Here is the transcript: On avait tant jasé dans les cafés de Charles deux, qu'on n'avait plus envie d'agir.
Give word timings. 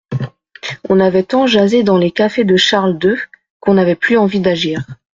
On 0.89 0.99
avait 0.99 1.21
tant 1.21 1.45
jasé 1.45 1.83
dans 1.83 1.99
les 1.99 2.09
cafés 2.09 2.43
de 2.43 2.57
Charles 2.57 2.97
deux, 2.97 3.19
qu'on 3.59 3.75
n'avait 3.75 3.93
plus 3.93 4.17
envie 4.17 4.39
d'agir. 4.39 4.83